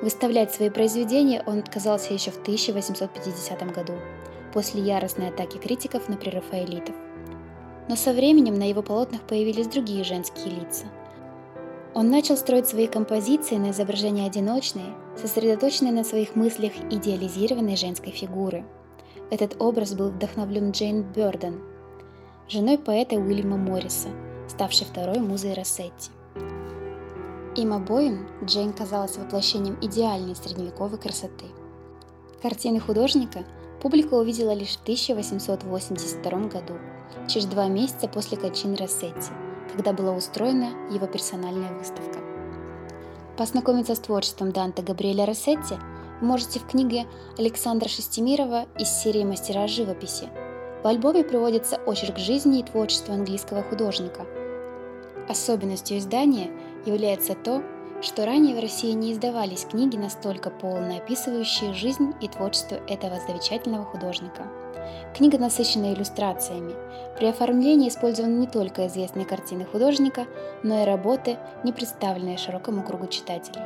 Выставлять 0.00 0.52
свои 0.52 0.70
произведения 0.70 1.42
он 1.46 1.58
отказался 1.58 2.12
еще 2.12 2.30
в 2.30 2.40
1850 2.40 3.72
году, 3.72 3.94
после 4.52 4.82
яростной 4.82 5.28
атаки 5.28 5.58
критиков 5.58 6.08
на 6.08 6.16
прерафаэлитов. 6.16 6.94
Но 7.88 7.96
со 7.96 8.12
временем 8.12 8.58
на 8.58 8.68
его 8.68 8.82
полотнах 8.82 9.22
появились 9.22 9.66
другие 9.66 10.04
женские 10.04 10.54
лица. 10.54 10.86
Он 11.94 12.10
начал 12.10 12.36
строить 12.36 12.68
свои 12.68 12.86
композиции 12.86 13.56
на 13.56 13.70
изображение 13.70 14.26
одиночной, 14.26 14.94
сосредоточенной 15.20 15.90
на 15.90 16.04
своих 16.04 16.34
мыслях 16.36 16.72
идеализированной 16.90 17.76
женской 17.76 18.12
фигуры. 18.12 18.64
Этот 19.30 19.60
образ 19.60 19.94
был 19.94 20.10
вдохновлен 20.10 20.70
Джейн 20.70 21.02
Бёрден, 21.02 21.60
женой 22.48 22.78
поэта 22.78 23.16
Уильяма 23.16 23.56
Морриса, 23.56 24.08
ставшей 24.48 24.86
второй 24.86 25.18
музой 25.18 25.54
Рассетти. 25.54 26.10
Им 27.56 27.74
обоим 27.74 28.26
Джейн 28.42 28.72
казалась 28.72 29.18
воплощением 29.18 29.76
идеальной 29.82 30.34
средневековой 30.34 30.98
красоты. 30.98 31.44
Картины 32.40 32.80
художника– 32.80 33.44
публика 33.82 34.14
увидела 34.14 34.52
лишь 34.52 34.76
в 34.76 34.82
1882 34.82 36.30
году, 36.46 36.74
через 37.28 37.46
два 37.46 37.68
месяца 37.68 38.08
после 38.08 38.36
кончины 38.36 38.76
Рассетти, 38.76 39.30
когда 39.74 39.92
была 39.92 40.12
устроена 40.12 40.70
его 40.90 41.06
персональная 41.06 41.72
выставка. 41.72 42.18
Познакомиться 43.36 43.94
с 43.94 44.00
творчеством 44.00 44.52
Данте 44.52 44.82
Габриэля 44.82 45.26
Рассетти 45.26 45.74
вы 46.20 46.26
можете 46.26 46.60
в 46.60 46.66
книге 46.66 47.06
Александра 47.38 47.88
Шестимирова 47.88 48.66
из 48.78 48.88
серии 48.88 49.24
«Мастера 49.24 49.66
живописи». 49.66 50.28
В 50.82 50.86
альбоме 50.86 51.24
приводится 51.24 51.76
очерк 51.86 52.18
жизни 52.18 52.60
и 52.60 52.62
творчества 52.64 53.14
английского 53.14 53.62
художника. 53.62 54.26
Особенностью 55.28 55.98
издания 55.98 56.50
является 56.84 57.34
то, 57.34 57.62
что 58.02 58.26
ранее 58.26 58.56
в 58.56 58.60
России 58.60 58.90
не 58.92 59.12
издавались 59.12 59.64
книги 59.64 59.96
настолько 59.96 60.50
полно 60.50 60.96
описывающие 60.96 61.72
жизнь 61.72 62.12
и 62.20 62.28
творчество 62.28 62.80
этого 62.88 63.20
замечательного 63.26 63.84
художника. 63.84 64.42
Книга 65.14 65.38
насыщена 65.38 65.92
иллюстрациями. 65.92 66.74
При 67.16 67.26
оформлении 67.26 67.88
использованы 67.88 68.32
не 68.32 68.46
только 68.46 68.86
известные 68.86 69.26
картины 69.26 69.64
художника, 69.64 70.26
но 70.62 70.82
и 70.82 70.86
работы, 70.86 71.38
не 71.64 71.72
представленные 71.72 72.38
широкому 72.38 72.82
кругу 72.82 73.06
читателей. 73.06 73.62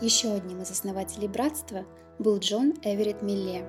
Еще 0.00 0.32
одним 0.32 0.62
из 0.62 0.70
основателей 0.70 1.28
братства 1.28 1.84
был 2.18 2.38
Джон 2.38 2.74
Эверетт 2.82 3.22
Милле, 3.22 3.66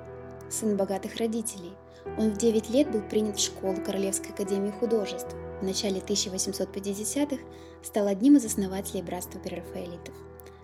сын 0.50 0.76
богатых 0.78 1.16
родителей. 1.18 1.74
Он 2.18 2.32
в 2.32 2.38
9 2.38 2.70
лет 2.70 2.92
был 2.92 3.02
принят 3.02 3.38
в 3.38 3.44
школу 3.44 3.78
Королевской 3.86 4.32
академии 4.32 4.72
художеств– 4.72 5.36
в 5.62 5.64
начале 5.64 6.00
1850-х 6.00 7.42
стал 7.82 8.08
одним 8.08 8.38
из 8.38 8.46
основателей 8.46 9.02
братства 9.02 9.40
прерафаэлитов. 9.40 10.14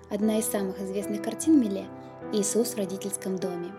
Одна 0.10 0.38
из 0.38 0.46
самых 0.46 0.80
известных 0.80 1.24
картин 1.24 1.60
Миле– 1.60 1.86
«Иисус 2.34 2.74
в 2.74 2.78
родительском 2.78 3.38
доме». 3.38 3.72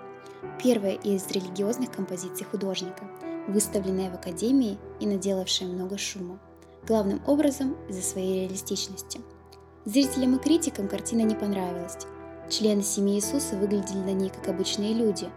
Первая 0.62 0.94
из 0.94 1.26
религиозных 1.30 1.90
композиций 1.90 2.46
художника, 2.46 3.04
выставленная 3.48 4.10
в 4.10 4.14
Академии 4.14 4.78
и 5.00 5.06
наделавшая 5.06 5.68
много 5.68 5.98
шума, 5.98 6.38
главным 6.86 7.20
образом 7.26 7.76
из-за 7.88 8.02
своей 8.02 8.42
реалистичности. 8.42 9.20
Зрителям 9.84 10.36
и 10.36 10.38
критикам 10.38 10.88
картина 10.88 11.22
не 11.22 11.34
понравилась. 11.34 11.98
Члены 12.48 12.82
семьи 12.82 13.16
Иисуса 13.16 13.56
выглядели 13.56 13.98
на 13.98 14.12
ней 14.12 14.30
как 14.30 14.48
обычные 14.48 14.94
люди. 14.94 15.28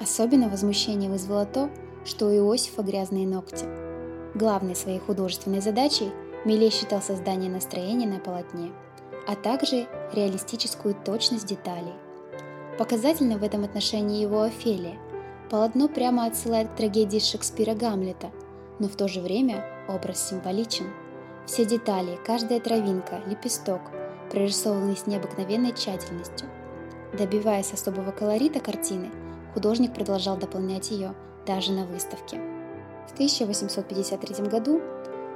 Особенно 0.00 0.48
возмущение 0.48 1.10
вызвало 1.10 1.46
то, 1.46 1.70
что 2.04 2.26
у 2.26 2.30
Иосифа 2.30 2.82
грязные 2.82 3.26
ногти– 3.26 3.66
Главной 4.34 4.74
своей 4.74 4.98
художественной 4.98 5.60
задачей 5.60 6.10
Миле 6.44 6.68
считал 6.70 7.00
создание 7.00 7.50
настроения 7.50 8.08
на 8.08 8.18
полотне, 8.18 8.72
а 9.28 9.36
также 9.36 9.86
реалистическую 10.12 10.94
точность 10.94 11.46
деталей. 11.46 11.94
Показательно 12.78 13.38
в 13.38 13.44
этом 13.44 13.62
отношении 13.62 14.20
его 14.20 14.42
Офелия. 14.42 14.98
Полотно 15.48 15.88
прямо 15.88 16.26
отсылает 16.26 16.70
к 16.70 16.74
трагедии 16.74 17.20
Шекспира 17.20 17.74
Гамлета, 17.74 18.32
но 18.80 18.88
в 18.88 18.96
то 18.96 19.06
же 19.06 19.20
время 19.20 19.64
образ 19.88 20.28
символичен. 20.28 20.86
Все 21.46 21.64
детали, 21.64 22.18
каждая 22.26 22.58
травинка, 22.58 23.20
лепесток 23.26 23.80
прорисованы 24.30 24.96
с 24.96 25.06
необыкновенной 25.06 25.72
тщательностью. 25.72 26.48
Добиваясь 27.16 27.72
особого 27.72 28.10
колорита 28.10 28.58
картины, 28.58 29.10
художник 29.52 29.94
продолжал 29.94 30.36
дополнять 30.36 30.90
ее 30.90 31.14
даже 31.46 31.72
на 31.72 31.84
выставке. 31.84 32.40
В 33.08 33.12
1853 33.12 34.46
году 34.46 34.80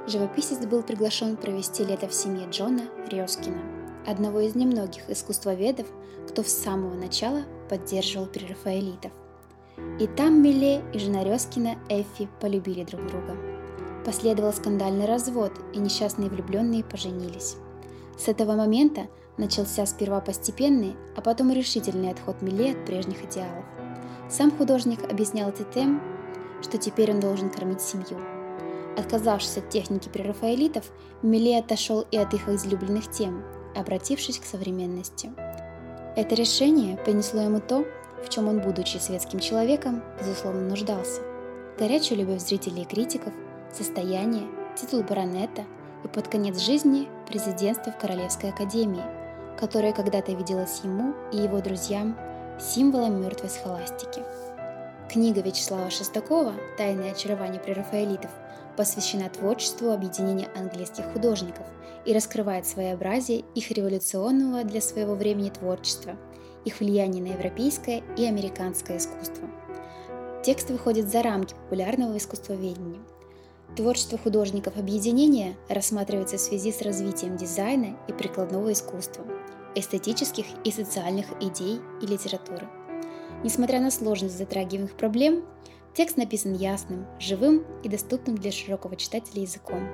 живописец 0.07 0.65
был 0.65 0.83
приглашен 0.83 1.37
провести 1.37 1.85
лето 1.85 2.09
в 2.09 2.13
семье 2.13 2.49
Джона 2.49 2.81
Рёскина, 3.09 3.78
одного 4.05 4.41
из 4.41 4.55
немногих 4.55 5.09
искусствоведов, 5.09 5.87
кто 6.27 6.43
с 6.43 6.47
самого 6.47 6.93
начала 6.93 7.43
поддерживал 7.69 8.27
прерафаэлитов. 8.27 9.11
И 9.99 10.07
там 10.07 10.41
Милле 10.41 10.83
и 10.93 10.99
жена 10.99 11.23
Рёскина 11.23 11.77
Эффи 11.89 12.29
полюбили 12.39 12.83
друг 12.83 13.05
друга. 13.07 13.37
Последовал 14.05 14.53
скандальный 14.53 15.05
развод, 15.05 15.51
и 15.73 15.79
несчастные 15.79 16.29
влюбленные 16.29 16.83
поженились. 16.83 17.55
С 18.17 18.27
этого 18.27 18.53
момента 18.53 19.07
начался 19.37 19.85
сперва 19.85 20.19
постепенный, 20.19 20.95
а 21.15 21.21
потом 21.21 21.51
решительный 21.51 22.11
отход 22.11 22.41
Миле 22.41 22.71
от 22.71 22.85
прежних 22.85 23.23
идеалов. 23.23 23.65
Сам 24.29 24.51
художник 24.51 25.09
объяснял 25.09 25.49
это 25.49 25.63
тем, 25.63 26.01
что 26.61 26.77
теперь 26.77 27.11
он 27.11 27.19
должен 27.19 27.49
кормить 27.49 27.81
семью. 27.81 28.19
Отказавшись 28.97 29.57
от 29.57 29.69
техники 29.69 30.09
прерафаэлитов, 30.09 30.91
Миле 31.21 31.57
отошел 31.57 32.05
и 32.11 32.17
от 32.17 32.33
их 32.33 32.49
излюбленных 32.49 33.09
тем, 33.09 33.43
обратившись 33.79 34.39
к 34.39 34.45
современности. 34.45 35.31
Это 36.15 36.35
решение 36.35 36.97
принесло 36.97 37.41
ему 37.41 37.59
то, 37.59 37.85
в 38.23 38.29
чем 38.29 38.47
он, 38.47 38.59
будучи 38.59 38.97
светским 38.97 39.39
человеком, 39.39 40.03
безусловно 40.19 40.61
нуждался. 40.61 41.21
Горячую 41.77 42.19
любовь 42.19 42.41
зрителей 42.41 42.83
и 42.83 42.85
критиков, 42.85 43.33
состояние, 43.71 44.47
титул 44.75 45.03
баронета 45.03 45.63
и 46.03 46.07
под 46.07 46.27
конец 46.27 46.59
жизни 46.59 47.07
президентство 47.27 47.91
в 47.91 47.97
Королевской 47.97 48.49
академии, 48.49 49.03
которое 49.57 49.93
когда-то 49.93 50.33
виделось 50.33 50.81
ему 50.83 51.13
и 51.31 51.37
его 51.37 51.61
друзьям 51.61 52.17
символом 52.59 53.21
мертвой 53.21 53.49
схоластики. 53.49 54.21
Книга 55.09 55.41
Вячеслава 55.41 55.89
Шестакова 55.89 56.53
«Тайное 56.77 57.11
очарование 57.11 57.59
прерафаэлитов» 57.59 58.31
посвящена 58.77 59.29
творчеству 59.29 59.91
объединения 59.91 60.49
английских 60.55 61.05
художников 61.13 61.65
и 62.05 62.13
раскрывает 62.13 62.65
своеобразие 62.65 63.43
их 63.55 63.71
революционного 63.71 64.63
для 64.63 64.81
своего 64.81 65.15
времени 65.15 65.49
творчества, 65.49 66.15
их 66.65 66.79
влияние 66.79 67.23
на 67.23 67.33
европейское 67.33 68.01
и 68.17 68.25
американское 68.25 68.97
искусство. 68.97 69.49
Текст 70.43 70.69
выходит 70.69 71.09
за 71.09 71.21
рамки 71.21 71.53
популярного 71.53 72.17
искусствоведения. 72.17 72.99
Творчество 73.75 74.17
художников 74.17 74.77
объединения 74.77 75.55
рассматривается 75.67 76.37
в 76.37 76.41
связи 76.41 76.71
с 76.71 76.81
развитием 76.81 77.37
дизайна 77.37 77.97
и 78.07 78.13
прикладного 78.13 78.71
искусства, 78.71 79.25
эстетических 79.75 80.45
и 80.63 80.71
социальных 80.71 81.27
идей 81.41 81.79
и 82.01 82.07
литературы. 82.07 82.67
Несмотря 83.43 83.79
на 83.79 83.91
сложность 83.91 84.37
затрагиваемых 84.37 84.93
проблем, 84.93 85.45
текст 85.99 86.15
написан 86.15 86.53
ясным, 86.53 87.05
живым 87.19 87.65
и 87.83 87.89
доступным 87.89 88.37
для 88.37 88.53
широкого 88.53 88.95
читателя 88.95 89.41
языком. 89.41 89.85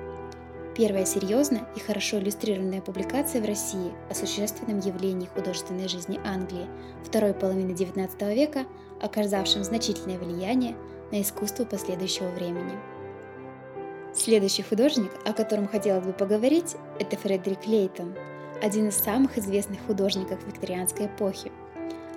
Первая 0.76 1.04
серьезная 1.04 1.66
и 1.74 1.80
хорошо 1.80 2.20
иллюстрированная 2.20 2.80
публикация 2.80 3.42
в 3.42 3.44
России 3.44 3.90
о 4.08 4.14
существенном 4.14 4.78
явлении 4.78 5.26
художественной 5.26 5.88
жизни 5.88 6.20
Англии 6.24 6.68
второй 7.04 7.34
половины 7.34 7.72
XIX 7.72 8.08
века, 8.36 8.66
оказавшем 9.02 9.64
значительное 9.64 10.16
влияние 10.16 10.76
на 11.10 11.20
искусство 11.20 11.64
последующего 11.64 12.28
времени. 12.28 12.78
Следующий 14.14 14.62
художник, 14.62 15.10
о 15.24 15.32
котором 15.32 15.66
хотелось 15.66 16.06
бы 16.06 16.12
поговорить, 16.12 16.76
это 17.00 17.16
Фредерик 17.16 17.66
Лейтон, 17.66 18.14
один 18.62 18.90
из 18.90 18.94
самых 18.94 19.38
известных 19.38 19.84
художников 19.88 20.38
викторианской 20.46 21.06
эпохи. 21.06 21.50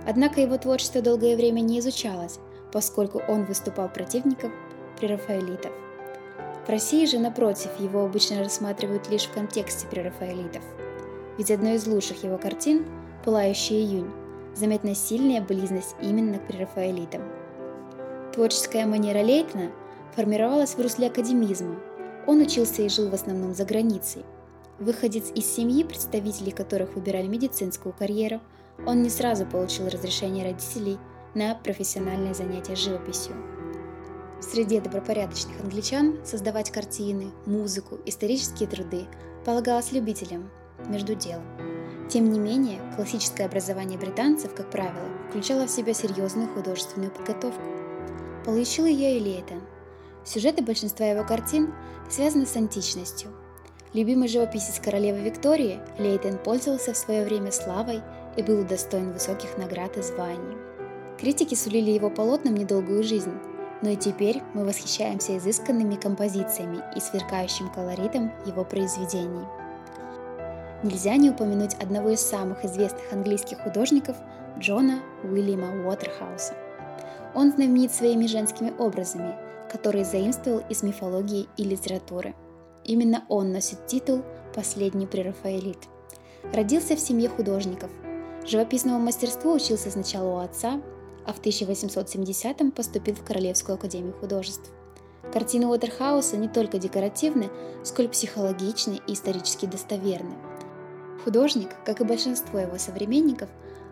Однако 0.05 0.41
его 0.41 0.59
творчество 0.59 1.01
долгое 1.01 1.35
время 1.35 1.61
не 1.61 1.79
изучалось, 1.79 2.39
поскольку 2.71 3.21
он 3.27 3.45
выступал 3.45 3.89
противником 3.89 4.51
прерафаэлитов– 4.99 5.71
в 6.69 6.71
России 6.71 7.07
же, 7.07 7.17
напротив, 7.17 7.71
его 7.79 8.05
обычно 8.05 8.43
рассматривают 8.43 9.09
лишь 9.09 9.23
в 9.23 9.33
контексте 9.33 9.87
прерафаэлитов. 9.87 10.61
Ведь 11.39 11.49
одной 11.49 11.77
из 11.77 11.87
лучших 11.87 12.23
его 12.23 12.37
картин 12.37 12.85
«Пылающий 13.25 13.81
июнь» 13.81 14.11
заметна 14.55 14.93
сильная 14.93 15.41
близость 15.41 15.95
именно 15.99 16.37
к 16.37 16.45
прерафаэлитам. 16.45 17.23
Творческая 18.35 18.85
манера 18.85 19.23
Лейтона 19.23 19.71
формировалась 20.15 20.75
в 20.75 20.79
русле 20.79 21.07
академизма. 21.07 21.75
Он 22.27 22.39
учился 22.39 22.83
и 22.83 22.89
жил 22.89 23.09
в 23.09 23.15
основном 23.15 23.55
за 23.55 23.65
границей. 23.65 24.23
Выходец 24.77 25.31
из 25.33 25.51
семьи, 25.51 25.83
представители 25.83 26.51
которых 26.51 26.93
выбирали 26.93 27.25
медицинскую 27.25 27.95
карьеру, 27.97 28.41
он 28.85 29.01
не 29.01 29.09
сразу 29.09 29.47
получил 29.47 29.89
разрешение 29.89 30.45
родителей 30.45 30.99
на 31.33 31.55
профессиональное 31.55 32.33
занятие 32.33 32.75
живописью. 32.75 33.35
В 34.39 34.43
среде 34.43 34.81
добропорядочных 34.81 35.59
англичан 35.61 36.17
создавать 36.25 36.71
картины, 36.71 37.31
музыку, 37.45 37.99
исторические 38.05 38.69
труды 38.69 39.05
полагалось 39.45 39.91
любителям, 39.91 40.49
между 40.87 41.15
делом. 41.15 41.43
Тем 42.09 42.31
не 42.31 42.39
менее, 42.39 42.79
классическое 42.95 43.45
образование 43.45 43.99
британцев, 43.99 44.53
как 44.55 44.71
правило, 44.71 45.09
включало 45.29 45.67
в 45.67 45.69
себя 45.69 45.93
серьезную 45.93 46.47
художественную 46.49 47.11
подготовку. 47.11 47.61
Получил 48.45 48.85
ее 48.85 49.17
и 49.17 49.19
Лейтон. 49.19 49.61
Сюжеты 50.25 50.63
большинства 50.63 51.05
его 51.05 51.23
картин 51.23 51.73
связаны 52.09 52.45
с 52.45 52.55
античностью. 52.55 53.29
Любимый 53.93 54.27
живописец 54.27 54.79
королевы 54.79 55.19
Виктории, 55.19 55.79
Лейтон 55.97 56.37
пользовался 56.37 56.93
в 56.93 56.97
свое 56.97 57.25
время 57.25 57.51
славой 57.51 58.01
и 58.37 58.43
был 58.43 58.61
удостоен 58.61 59.11
высоких 59.11 59.57
наград 59.57 59.97
и 59.97 60.01
званий. 60.01 60.68
Критики 61.19 61.53
сулили 61.53 61.91
его 61.91 62.09
полотнам 62.09 62.55
недолгую 62.55 63.03
жизнь, 63.03 63.33
но 63.81 63.89
и 63.89 63.97
теперь 63.97 64.41
мы 64.53 64.63
восхищаемся 64.63 65.37
изысканными 65.37 65.95
композициями 65.95 66.81
и 66.95 67.01
сверкающим 67.01 67.69
колоритом 67.73 68.31
его 68.45 68.63
произведений. 68.63 69.45
Нельзя 70.81 71.17
не 71.17 71.29
упомянуть 71.29 71.73
одного 71.73 72.11
из 72.11 72.21
самых 72.21 72.63
известных 72.63 73.11
английских 73.11 73.59
художников 73.59 74.15
Джона 74.59 75.01
Уильяма 75.23 75.85
Уотерхауса. 75.85 76.53
Он 77.35 77.51
знаменит 77.51 77.93
своими 77.93 78.25
женскими 78.25 78.73
образами, 78.79 79.35
которые 79.69 80.05
заимствовал 80.05 80.63
из 80.69 80.83
мифологии 80.83 81.49
и 81.57 81.65
литературы. 81.65 82.33
Именно 82.85 83.25
он 83.27 83.51
носит 83.51 83.87
титул 83.87 84.23
«Последний 84.55 85.05
прерафаэлит». 85.05 85.79
Родился 86.53 86.95
в 86.95 86.99
семье 86.99 87.27
художников. 87.27 87.91
Живописному 88.47 88.99
мастерству 88.99 89.53
учился 89.53 89.91
сначала 89.91 90.37
у 90.37 90.37
отца, 90.37 90.81
а 91.29 91.33
в 91.33 91.39
1870-м 91.41 92.71
поступил 92.71 93.13
в 93.13 93.23
Королевскую 93.23 93.75
академию 93.75 94.15
художеств. 94.19 94.71
Картины 95.31 95.67
Уотерхауса 95.67 96.37
не 96.37 96.47
только 96.47 96.79
декоративны, 96.79 97.51
сколь 97.83 98.09
психологичны 98.09 98.99
и 99.05 99.13
исторически 99.13 99.67
достоверны. 99.67 100.33
Художник, 101.23 101.69
как 101.85 102.01
и 102.01 102.03
большинство 102.03 102.57
его 102.57 102.79
современников, 102.79 103.47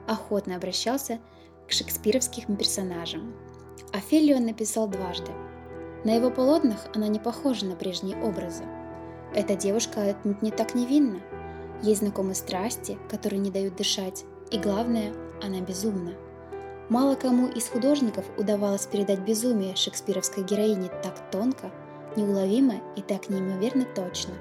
охотно 0.07 0.55
обращался 0.55 1.19
к 1.67 1.71
шекспировским 1.71 2.55
персонажам. 2.55 3.35
Офелию 3.93 4.37
он 4.37 4.47
написал 4.47 4.87
дважды. 4.87 5.31
На 6.05 6.15
его 6.15 6.31
полотнах 6.31 6.87
она 6.95 7.07
не 7.07 7.19
похожа 7.19 7.67
на 7.67 7.75
прежние 7.75 8.19
образы. 8.23 8.63
Эта 9.35 9.55
девушка 9.55 10.17
не 10.41 10.49
так 10.49 10.73
невинна. 10.73 11.19
Ей 11.83 11.93
знакомы 11.93 12.33
страсти, 12.33 12.97
которые 13.11 13.37
не 13.37 13.51
дают 13.51 13.75
дышать, 13.75 14.25
и 14.49 14.57
главное, 14.57 15.13
она 15.43 15.61
безумна. 15.61 16.13
Мало 16.89 17.15
кому 17.15 17.47
из 17.47 17.67
художников 17.67 18.23
удавалось 18.37 18.85
передать 18.85 19.19
безумие 19.19 19.75
шекспировской 19.75 20.43
героини 20.43 20.89
так 21.03 21.29
тонко, 21.31 21.69
неуловимо 22.15 22.75
и 22.95 23.01
так 23.01 23.27
неимоверно 23.29 23.85
точно. 23.93 24.33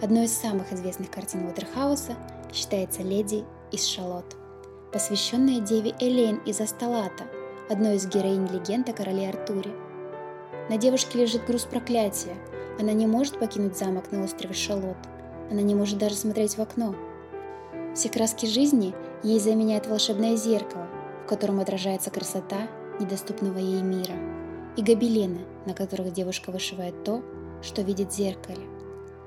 Одной 0.00 0.24
из 0.24 0.32
самых 0.32 0.72
известных 0.72 1.10
картин 1.10 1.44
Уотерхауса 1.44 2.14
считается 2.50 3.02
«Леди 3.02 3.44
из 3.70 3.84
Шалот», 3.84 4.36
посвященная 4.90 5.60
деве 5.60 5.94
Элейн 6.00 6.36
из 6.46 6.62
Асталата, 6.62 7.24
одной 7.68 7.96
из 7.96 8.06
героинь 8.06 8.46
легенд 8.46 8.88
о 8.88 8.94
короле 8.94 9.28
Артуре. 9.28 9.72
На 10.70 10.78
девушке 10.78 11.18
лежит 11.18 11.44
груз 11.44 11.64
проклятия, 11.64 12.36
она 12.80 12.92
не 12.94 13.06
может 13.06 13.38
покинуть 13.38 13.76
замок 13.76 14.12
на 14.12 14.24
острове 14.24 14.54
Шалот, 14.54 14.96
она 15.50 15.60
не 15.60 15.74
может 15.74 15.98
даже 15.98 16.14
смотреть 16.14 16.56
в 16.56 16.62
окно. 16.62 16.94
Все 17.94 18.08
краски 18.08 18.46
жизни 18.46 18.94
ей 19.22 19.40
заменяет 19.40 19.86
волшебное 19.88 20.36
зеркало, 20.36 20.86
в 21.28 21.30
котором 21.30 21.60
отражается 21.60 22.10
красота 22.10 22.68
недоступного 22.98 23.58
ей 23.58 23.82
мира, 23.82 24.14
и 24.78 24.82
гобелены, 24.82 25.40
на 25.66 25.74
которых 25.74 26.10
девушка 26.10 26.50
вышивает 26.50 27.04
то, 27.04 27.22
что 27.60 27.82
видит 27.82 28.10
в 28.10 28.16
зеркале. 28.16 28.62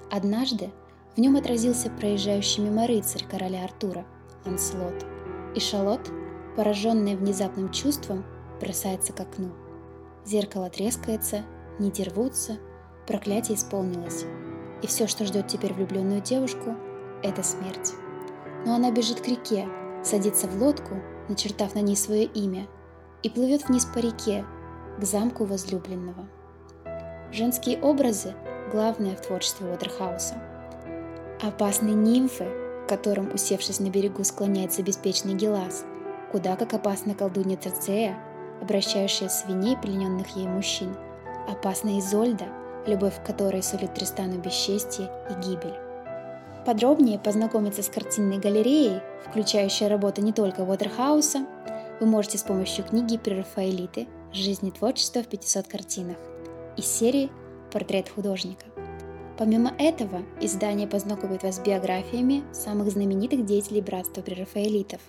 Однажды 0.09 0.71
в 1.15 1.19
нем 1.19 1.35
отразился 1.35 1.91
проезжающий 1.91 2.63
мимо 2.63 2.87
рыцарь 2.87 3.23
короля 3.29 3.65
Артура, 3.65 4.03
Анслот, 4.45 5.05
и 5.53 5.59
Шалот, 5.59 6.09
пораженная 6.57 7.15
внезапным 7.15 7.71
чувством, 7.71 8.25
бросается 8.59 9.13
к 9.13 9.19
окну. 9.19 9.51
Зеркало 10.25 10.71
трескается, 10.71 11.43
нити 11.77 12.01
рвутся, 12.01 12.57
проклятие 13.05 13.55
исполнилось, 13.55 14.25
и 14.81 14.87
все, 14.87 15.05
что 15.05 15.23
ждет 15.23 15.49
теперь 15.49 15.73
влюбленную 15.73 16.21
девушку, 16.21 16.75
это 17.21 17.43
смерть. 17.43 17.93
Но 18.65 18.73
она 18.73 18.89
бежит 18.89 19.21
к 19.21 19.27
реке, 19.27 19.67
садится 20.03 20.47
в 20.47 20.59
лодку 20.59 20.95
начертав 21.31 21.75
на 21.75 21.79
ней 21.79 21.95
свое 21.95 22.25
имя, 22.25 22.67
и 23.23 23.29
плывет 23.29 23.67
вниз 23.67 23.85
по 23.85 23.99
реке, 23.99 24.45
к 24.99 25.03
замку 25.03 25.45
возлюбленного. 25.45 26.27
Женские 27.31 27.79
образы– 27.81 28.33
главное 28.71 29.15
в 29.15 29.21
творчестве 29.21 29.67
Уотерхауса. 29.67 30.35
Опасные 31.41 31.95
нимфы, 31.95 32.47
которым, 32.87 33.33
усевшись 33.33 33.79
на 33.79 33.89
берегу, 33.89 34.23
склоняется 34.23 34.83
беспечный 34.83 35.33
Гелас, 35.33 35.85
куда 36.31 36.55
как 36.55 36.73
опасна 36.73 37.15
колдунья 37.15 37.57
Церцея, 37.57 38.17
обращающая 38.61 39.29
свиней, 39.29 39.77
плененных 39.77 40.35
ей 40.35 40.47
мужчин, 40.47 40.95
опасна 41.47 41.99
Изольда, 41.99 42.45
любовь 42.85 43.23
которой 43.25 43.63
сулит 43.63 43.93
Тристану 43.93 44.39
бесчестье 44.39 45.09
и 45.29 45.33
гибель. 45.41 45.90
Подробнее 46.65 47.17
познакомиться 47.17 47.82
с 47.82 47.89
картинной 47.89 48.38
галереей, 48.38 49.02
включающей 49.28 49.88
работы 49.88 50.21
не 50.21 50.32
только 50.32 50.62
Уотерхауса, 50.62 51.47
вы 52.00 52.06
можете 52.06 52.38
с 52.38 52.43
помощью 52.43 52.86
книги 52.86 53.17
«Прерафаэлиты. 53.17 54.08
Жизнь 54.32 54.67
и 54.67 54.71
творчество 54.71 55.24
в 55.24 55.28
500 55.28 55.67
картинах» 55.67 56.17
из 56.78 56.86
серии 56.86 57.32
«Портрет 57.71 58.10
художника». 58.10 58.65
Помимо 59.39 59.74
этого, 59.80 60.21
издание 60.39 60.88
познакомит 60.88 61.41
вас 61.41 61.56
с 61.56 61.60
биографиями 61.60 62.43
самых 62.54 62.91
знаменитых 62.91 63.43
деятелей 63.43 63.82
братства 63.82 64.21
прерафаэлитов. 64.21 65.02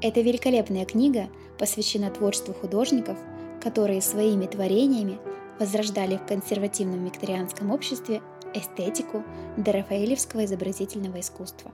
Эта 0.00 0.20
великолепная 0.20 0.84
книга 0.84 1.28
посвящена 1.58 2.10
творчеству 2.10 2.54
художников, 2.54 3.18
которые 3.60 4.00
своими 4.00 4.46
творениями 4.46 5.18
возрождали 5.58 6.18
в 6.18 6.26
консервативном 6.26 7.04
викторианском 7.04 7.72
обществе 7.72 8.22
эстетику 8.54 9.24
дорафаэлевского 9.56 10.44
изобразительного 10.44 11.20
искусства. 11.20 11.72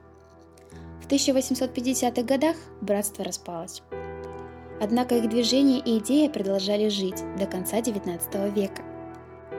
В 1.02 1.08
1850-х 1.08 2.22
годах 2.22 2.56
братство 2.80 3.24
распалось. 3.24 3.82
Однако 4.80 5.16
их 5.16 5.28
движение 5.28 5.80
и 5.80 5.98
идея 5.98 6.28
продолжали 6.28 6.88
жить 6.88 7.22
до 7.38 7.46
конца 7.46 7.78
XIX 7.78 8.52
века. 8.52 8.82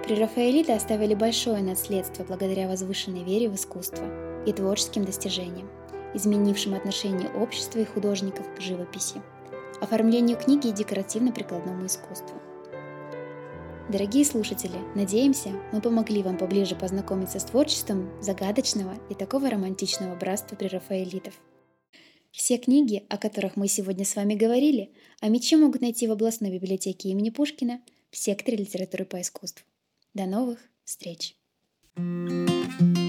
Прерафаэлиты 0.03 0.73
оставили 0.73 1.15
большое 1.15 1.63
наследство 1.63 2.23
благодаря 2.23 2.67
возвышенной 2.67 3.23
вере 3.23 3.49
в 3.49 3.56
искусство 3.56 4.06
и 4.45 4.53
творческим 4.53 5.06
достижениям, 5.06 5.69
изменившим 6.13 6.73
отношение 6.73 7.30
общества 7.32 7.80
и 7.80 7.86
художников 7.86 8.45
к 8.56 8.62
живописи, 8.62 9.21
оформлению 9.82 10.38
книги 10.38 10.67
и 10.67 10.73
декоративно-прикладному 10.73 11.86
искусству. 11.86 12.39
Дорогие 13.89 14.26
слушатели, 14.26 14.78
надеемся, 14.95 15.54
мы 15.71 15.80
помогли 15.80 16.21
вам 16.21 16.38
поближе 16.38 16.76
познакомиться 16.76 17.39
с 17.39 17.45
творчеством 17.45 18.12
загадочного 18.21 19.00
и 19.10 19.13
такого 19.13 19.50
романтичного 19.50 20.13
братства 20.15 20.58
прерафаэлитов. 20.58 21.34
Все 22.32 22.58
книги, 22.58 23.06
о 23.08 23.17
которых 23.17 23.56
мы 23.56 23.69
сегодня 23.69 24.04
с 24.04 24.17
вами 24.17 24.36
говорили, 24.36 24.91
о 25.21 25.30
мече 25.30 25.56
могут 25.56 25.80
найти 25.80 26.06
в 26.06 26.12
областной 26.12 26.52
библиотеке 26.52 27.10
имени 27.10 27.30
Пушкина 27.30 27.80
в 28.12 28.17
секторе 28.17 28.58
литературы 28.58 29.06
по 29.06 29.21
искусству. 29.21 29.65
До 30.13 30.26
новых 30.26 30.60
встреч! 30.84 31.38
thank 31.95 32.97
you 32.97 33.07